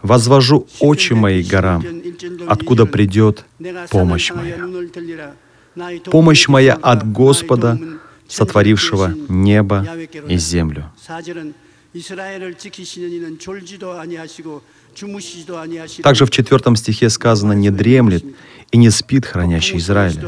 [0.03, 1.83] Возвожу очи мои горам,
[2.47, 3.45] откуда придет
[3.91, 4.57] помощь моя.
[6.05, 7.81] Помощь моя от Господа,
[8.29, 9.85] сотворившего небо
[10.29, 10.93] и землю.
[16.03, 18.25] Также в четвертом стихе сказано «не дремлет
[18.73, 20.21] и не спит хранящий Израиль».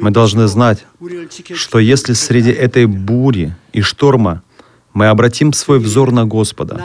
[0.00, 0.86] Мы должны знать,
[1.54, 4.42] что если среди этой бури и шторма
[4.92, 6.82] мы обратим свой взор на Господа,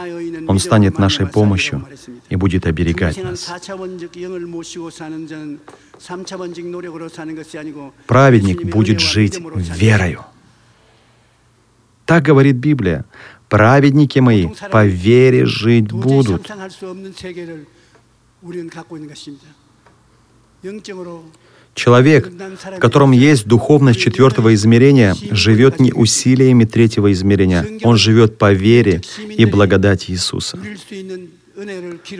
[0.48, 1.86] Он станет нашей помощью
[2.28, 3.50] и будет оберегать нас.
[8.06, 10.24] Праведник будет жить верою.
[12.04, 13.04] Так говорит Библия.
[13.48, 16.50] Праведники мои по вере жить будут.
[21.74, 27.66] Человек, в котором есть духовность четвертого измерения, живет не усилиями третьего измерения.
[27.82, 29.02] Он живет по вере
[29.36, 30.58] и благодати Иисуса.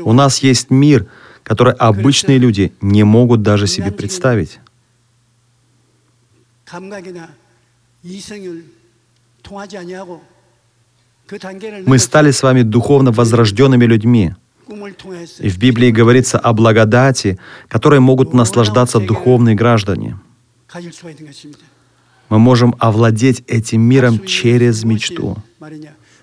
[0.04, 1.06] У нас есть мир,
[1.42, 4.60] который обычные люди не могут даже себе представить.
[11.86, 14.34] Мы стали с вами духовно возрожденными людьми.
[15.38, 20.18] И в Библии говорится о благодати, которой могут наслаждаться духовные граждане.
[22.28, 25.36] Мы можем овладеть этим миром через мечту.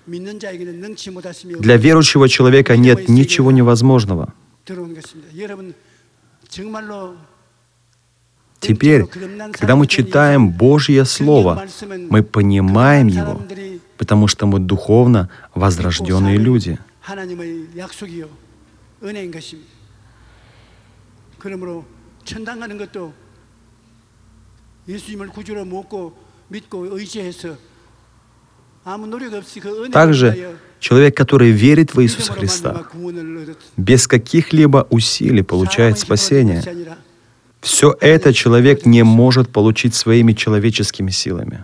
[0.06, 4.32] Для верующего человека нет ничего невозможного.
[8.60, 9.04] Теперь,
[9.52, 11.66] когда мы читаем Божье Слово,
[12.10, 13.40] мы понимаем его,
[13.98, 16.78] потому что мы духовно возрожденные люди.
[17.07, 18.29] 하나님의 약속이요
[19.03, 19.71] 은혜인 것입니다.
[21.39, 21.85] 그러므로
[22.23, 23.13] 천당 가는 것도
[24.87, 26.17] 예수님을 구주로 먹고
[26.47, 27.57] 믿고 의지해서
[28.83, 32.85] 아무 노력 없이 그 은혜를 Также человек, который верит в Иисуса Христа,
[33.77, 36.61] без каких-либо усилий получает спасение.
[37.61, 41.63] Все это человек не может получить своими человеческими силами.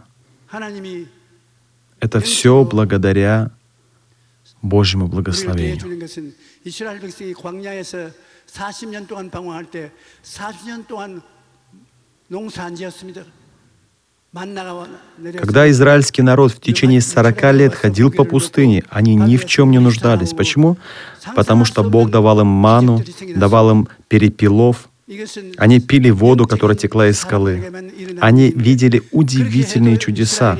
[2.00, 3.52] Это все благодаря
[4.65, 6.09] Божьему благословению.
[15.39, 19.79] Когда израильский народ в течение 40 лет ходил по пустыне, они ни в чем не
[19.79, 20.33] нуждались.
[20.33, 20.77] Почему?
[21.37, 23.05] Потому что Бог давал им ману,
[23.37, 24.89] давал им перепелов,
[25.59, 27.71] они пили воду, которая текла из скалы.
[28.21, 30.59] Они видели удивительные чудеса.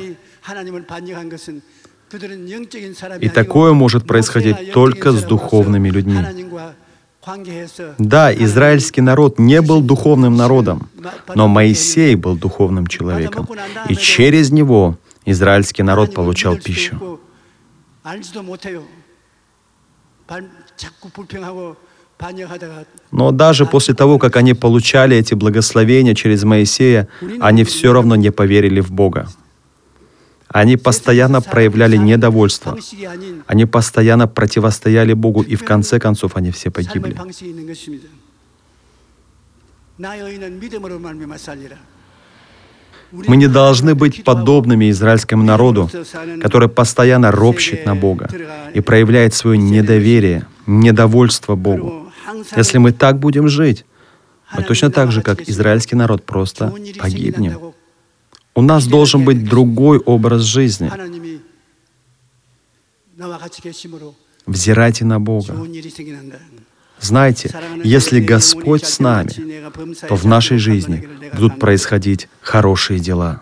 [3.21, 6.19] И такое может происходить только с духовными людьми.
[7.97, 10.89] Да, израильский народ не был духовным народом,
[11.33, 13.47] но Моисей был духовным человеком,
[13.89, 17.19] и через него израильский народ получал пищу.
[23.11, 27.07] Но даже после того, как они получали эти благословения через Моисея,
[27.39, 29.27] они все равно не поверили в Бога.
[30.55, 32.77] Они постоянно проявляли недовольство.
[33.45, 37.17] Они постоянно противостояли Богу, и в конце концов они все погибли.
[43.27, 45.89] Мы не должны быть подобными израильскому народу,
[46.41, 48.29] который постоянно ропщет на Бога
[48.73, 52.09] и проявляет свое недоверие, недовольство Богу.
[52.55, 53.83] Если мы так будем жить,
[54.55, 57.74] мы точно так же, как израильский народ, просто погибнем.
[58.55, 60.89] У нас должен быть другой образ жизни.
[64.45, 65.55] Взирайте на Бога.
[67.01, 67.53] Знаете,
[67.83, 69.29] если Господь с нами,
[70.07, 73.41] то в нашей жизни будут происходить хорошие дела.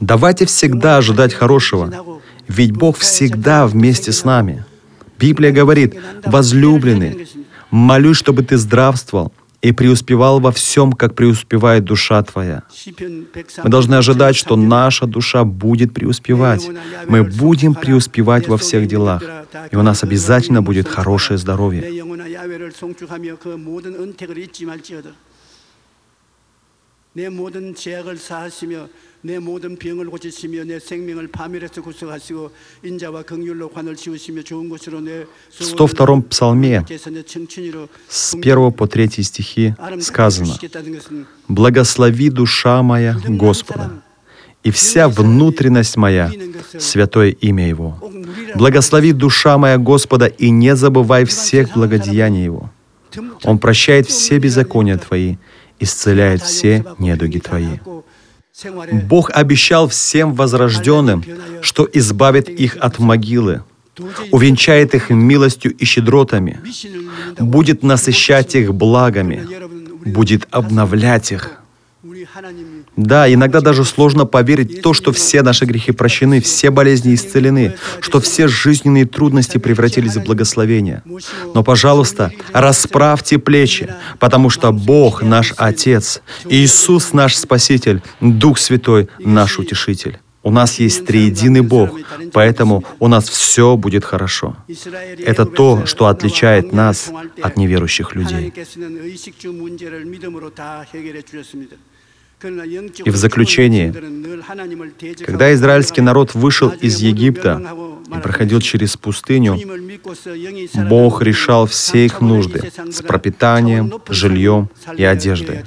[0.00, 4.64] Давайте всегда ожидать хорошего, ведь Бог всегда вместе с нами.
[5.18, 7.28] Библия говорит, возлюбленный,
[7.70, 9.32] молюсь, чтобы ты здравствовал,
[9.62, 12.64] и преуспевал во всем, как преуспевает душа твоя.
[13.64, 16.68] Мы должны ожидать, что наша душа будет преуспевать.
[17.06, 19.22] Мы будем преуспевать во всех делах,
[19.70, 21.82] и у нас обязательно будет хорошее здоровье.
[27.13, 27.29] 내
[29.39, 32.51] 모든 병을 고치시며 내 생명을 파멸해서 구속하시고
[32.83, 36.85] 인자와 긍휼로 관을 지우시며 좋은 곳으로 내 В 102 псалме
[38.07, 40.53] с 1 по 3 стихи сказано
[41.47, 44.03] «Благослови душа моя Господа,
[44.63, 46.31] и вся внутренность моя,
[46.77, 47.99] святое имя Его.
[48.55, 52.69] Благослови душа моя Господа, и не забывай всех благодеяний Его.
[53.43, 55.37] Он прощает все беззакония Твои,
[55.82, 57.78] исцеляет все недуги Твои.
[58.92, 61.24] Бог обещал всем возрожденным,
[61.62, 63.62] что избавит их от могилы.
[64.30, 66.60] увенчает их милостью и щедротами,
[67.38, 69.46] будет насыщать их благами,
[70.06, 71.60] будет обновлять их.
[72.96, 77.76] Да, иногда даже сложно поверить в то, что все наши грехи прощены, все болезни исцелены,
[78.00, 81.02] что все жизненные трудности превратились в благословение.
[81.54, 86.20] Но, пожалуйста, расправьте плечи, потому что Бог наш Отец,
[86.50, 90.18] Иисус наш Спаситель, Дух Святой наш Утешитель.
[90.44, 91.90] У нас есть триединый Бог,
[92.32, 94.56] поэтому у нас все будет хорошо.
[95.18, 98.52] Это то, что отличает нас от неверующих людей.
[102.42, 103.92] И в заключение,
[105.24, 107.62] когда израильский народ вышел из Египта
[108.08, 109.58] и проходил через пустыню,
[110.88, 115.60] Бог решал все их нужды с пропитанием, жильем и одеждой.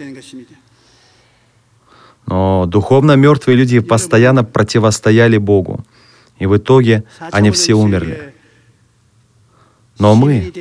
[2.27, 5.85] Но духовно мертвые люди постоянно противостояли Богу,
[6.39, 8.34] и в итоге они все умерли.
[9.97, 10.51] Но мы,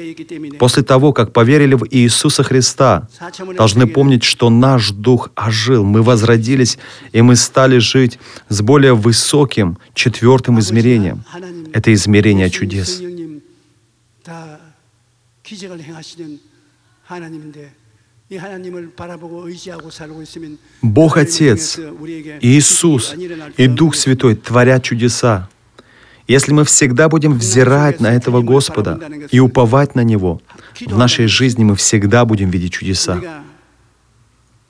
[0.59, 3.09] после того, как поверили в Иисуса Христа,
[3.57, 6.79] должны помнить, что наш дух ожил, мы возродились,
[7.13, 8.19] и мы стали жить
[8.49, 11.25] с более высоким четвертым измерением.
[11.73, 13.03] Это измерение чудес.
[20.83, 21.79] Бог Отец,
[22.41, 23.15] Иисус
[23.57, 25.49] и Дух Святой творят чудеса.
[26.27, 28.99] Если мы всегда будем взирать на этого Господа
[29.31, 30.41] и уповать на Него,
[30.87, 33.21] в нашей жизни мы всегда будем видеть чудеса.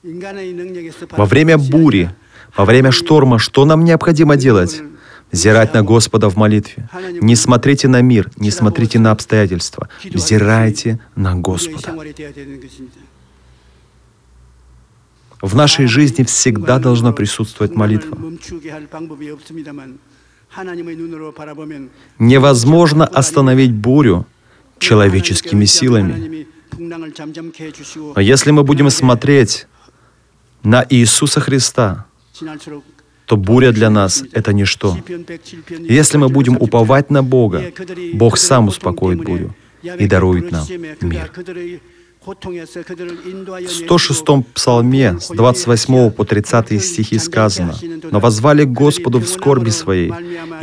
[0.03, 2.11] Во время бури,
[2.57, 4.83] во время шторма, что нам необходимо делать?
[5.31, 6.89] Взирать на Господа в молитве.
[7.21, 9.89] Не смотрите на мир, не смотрите на обстоятельства.
[10.05, 11.95] Взирайте на Господа.
[15.41, 18.17] В нашей жизни всегда должна присутствовать молитва.
[22.19, 24.27] Невозможно остановить бурю
[24.79, 26.47] человеческими силами.
[28.15, 29.67] Но если мы будем смотреть
[30.63, 32.07] на Иисуса Христа,
[33.27, 34.97] то буря для нас— это ничто.
[35.69, 37.73] Если мы будем уповать на Бога,
[38.15, 40.67] Бог сам успокоит бурю и дарует нам
[41.01, 41.31] мир.
[42.25, 47.75] В 106-м псалме с 28 по 30 стихи сказано,
[48.11, 50.13] «Но возвали Господу в скорби своей,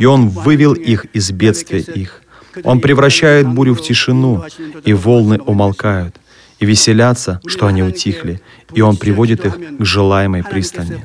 [0.00, 2.22] и Он вывел их из бедствия их.
[2.64, 4.42] Он превращает бурю в тишину,
[4.84, 6.16] и волны умолкают
[6.62, 8.40] и веселятся, что они утихли,
[8.72, 11.04] и Он приводит их к желаемой пристани.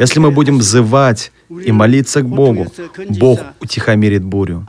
[0.00, 2.66] Если мы будем взывать и молиться к Богу,
[3.08, 4.66] Бог утихомирит бурю.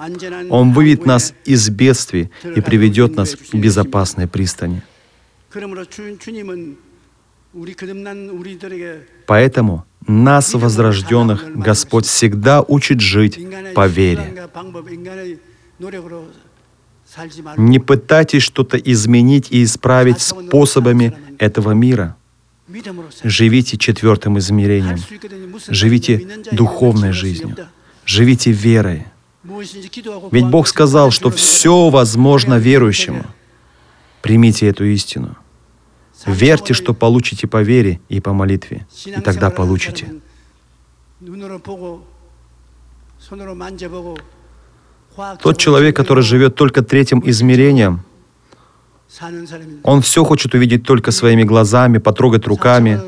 [0.52, 4.84] Он выведет нас из бедствий и приведет нас к безопасной пристани.
[9.26, 13.40] Поэтому нас, возрожденных, Господь всегда учит жить
[13.74, 14.48] по вере.
[17.58, 22.16] Не пытайтесь что-то изменить и исправить способами этого мира.
[23.24, 24.98] Живите четвертым измерением.
[25.68, 27.56] Живите духовной жизнью.
[28.06, 29.06] Живите верой.
[30.32, 33.26] Ведь Бог сказал, что все возможно верующему.
[34.22, 35.38] Примите эту истину.
[36.26, 40.14] Верьте, что получите по вере и по молитве, и тогда получите.
[45.42, 48.04] Тот человек, который живет только третьим измерением,
[49.84, 53.00] он все хочет увидеть только своими глазами, потрогать руками.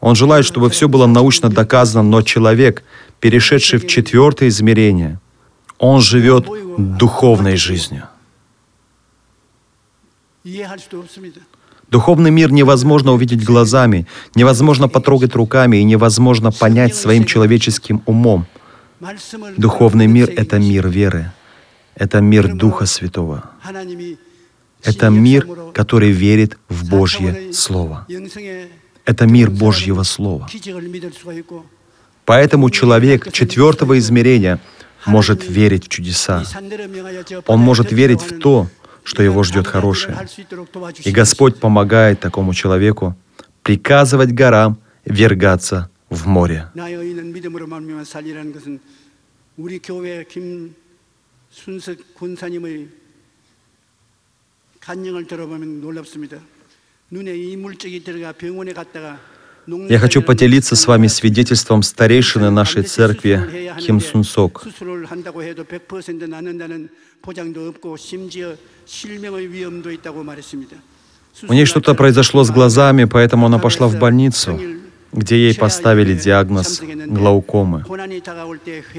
[0.00, 2.82] Он желает, чтобы все было научно доказано, но человек,
[3.20, 5.20] перешедший в четвертое измерение,
[5.78, 6.46] он живет
[6.78, 8.04] духовной жизнью.
[11.90, 18.46] Духовный мир невозможно увидеть глазами, невозможно потрогать руками и невозможно понять своим человеческим умом–
[19.56, 21.32] Духовный мир— это мир веры,
[21.94, 23.50] это мир Духа Святого.
[24.82, 28.06] Это мир, который верит в Божье Слово.
[29.04, 30.48] Это мир Божьего Слова.
[32.24, 34.60] Поэтому человек четвертого измерения
[35.06, 36.44] может верить в чудеса.
[37.46, 38.68] Он может верить в то,
[39.02, 40.16] что его ждет хорошее.
[41.04, 43.16] И Господь помогает такому человеку
[43.62, 46.70] приказывать горам вергаться в море.
[59.88, 64.66] Я хочу поделиться с вами свидетельством старейшины нашей церкви Ким Сун Сок.
[71.48, 74.58] У нее что-то произошло с глазами, поэтому она пошла в больницу
[75.12, 77.84] где ей поставили диагноз глаукомы.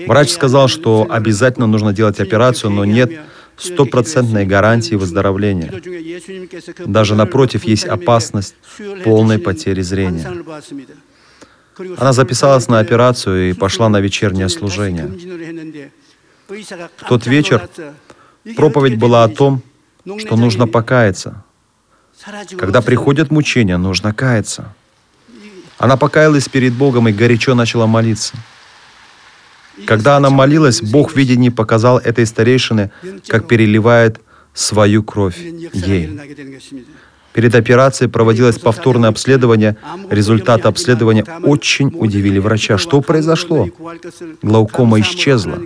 [0.07, 3.11] Врач сказал, что обязательно нужно делать операцию, но нет
[3.57, 5.71] стопроцентной гарантии выздоровления.
[6.85, 8.55] Даже напротив, есть опасность
[9.03, 10.27] полной потери зрения.
[11.97, 15.09] Она записалась на операцию и пошла на вечернее служение.
[16.47, 17.69] В тот вечер
[18.55, 19.61] проповедь была о том,
[20.17, 21.43] что нужно покаяться.
[22.57, 24.73] Когда приходят мучения, нужно каяться.
[25.79, 28.35] Она покаялась перед Богом и горячо начала молиться.
[29.87, 32.91] Когда она молилась, Бог в видении показал этой старейшине,
[33.27, 34.19] как переливает
[34.53, 35.37] свою кровь
[35.73, 36.19] ей.
[37.31, 39.77] Перед операцией проводилось повторное обследование.
[40.09, 42.77] Результаты обследования очень удивили врача.
[42.77, 43.69] Что произошло?
[44.41, 45.59] Глаукома исчезла.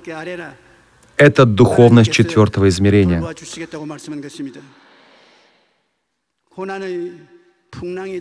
[1.17, 3.23] Это духовность четвертого измерения.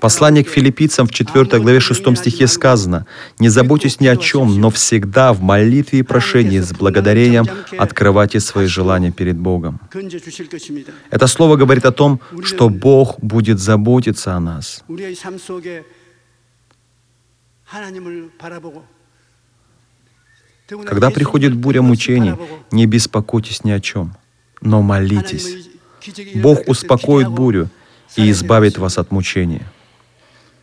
[0.01, 3.07] Послание к филиппийцам в 4 главе 6 стихе сказано,
[3.39, 7.47] «Не заботьтесь ни о чем, но всегда в молитве и прошении с благодарением
[7.79, 9.81] открывайте свои желания перед Богом».
[11.11, 14.85] Это слово говорит о том, что Бог будет заботиться о нас.
[20.87, 22.35] Когда приходит буря мучений,
[22.71, 24.15] не беспокойтесь ни о чем,
[24.61, 25.69] но молитесь.
[26.35, 27.69] Бог успокоит бурю,
[28.17, 29.67] и избавит вас от мучения.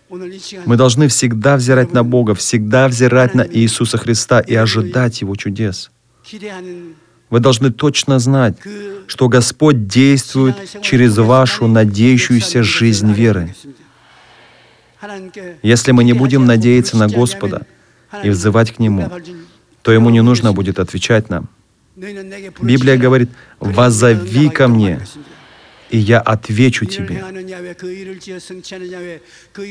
[0.10, 5.92] Мы должны всегда взирать на Бога, всегда взирать на Иисуса Христа и ожидать Его чудес.
[7.30, 8.56] Вы должны точно знать,
[9.08, 13.56] что Господь действует через вашу надеющуюся жизнь веры.
[15.62, 17.68] Если мы не будем надеяться на Господа
[18.24, 19.12] и взывать к Нему,
[19.84, 21.50] то Ему не нужно будет отвечать нам.
[21.96, 23.30] Библия говорит,
[23.60, 25.06] «Возови ко мне,
[25.90, 27.24] и я отвечу тебе.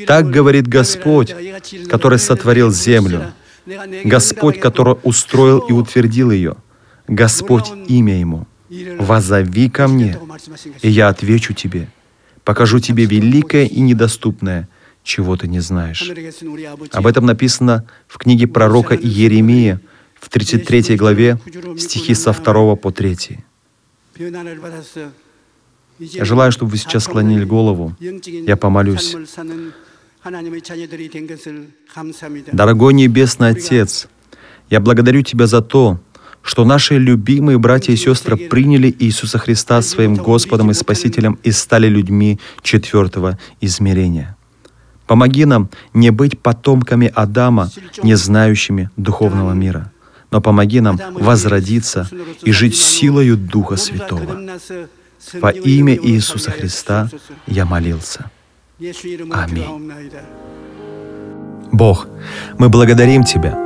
[0.07, 1.35] Так говорит Господь,
[1.89, 3.33] который сотворил землю,
[4.05, 6.57] Господь, который устроил и утвердил ее,
[7.07, 8.47] Господь имя Ему.
[8.99, 10.19] «Возови ко мне,
[10.83, 11.89] и я отвечу тебе,
[12.45, 14.69] покажу тебе великое и недоступное,
[15.03, 16.13] чего ты не знаешь».
[16.93, 19.81] Об этом написано в книге пророка Иеремия
[20.21, 21.39] в 33 главе,
[21.79, 23.39] стихи со 2 по 3.
[25.99, 27.95] Я желаю, чтобы вы сейчас склонили голову.
[28.01, 29.17] Я помолюсь.
[32.53, 34.09] Дорогой Небесный Отец,
[34.71, 36.01] я благодарю Тебя за то,
[36.43, 41.89] что наши любимые братья и сестры приняли Иисуса Христа своим Господом и Спасителем и стали
[41.89, 44.37] людьми четвертого измерения.
[45.07, 47.71] Помоги нам не быть потомками Адама,
[48.03, 49.93] не знающими духовного мира,
[50.31, 52.09] но помоги нам возродиться
[52.43, 54.39] и жить силою Духа Святого.
[55.35, 57.09] Во имя Иисуса Христа
[57.47, 58.31] я молился.
[59.33, 60.13] Аминь.
[61.73, 62.09] Бог,
[62.59, 63.57] мы благодарим Тебя.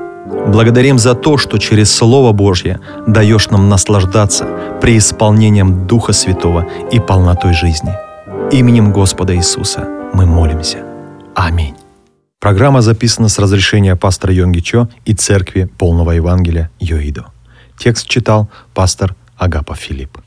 [0.46, 4.46] Благодарим за то, что через Слово Божье даешь нам наслаждаться
[4.80, 7.92] при исполнением Духа Святого и полнотой жизни.
[8.50, 10.78] Именем Господа Иисуса мы молимся.
[11.34, 11.74] Аминь.
[12.40, 17.26] Программа записана с разрешения пастора Йонги Чо и Церкви Полного Евангелия Йоидо.
[17.78, 20.21] Текст читал пастор Агапа Филипп.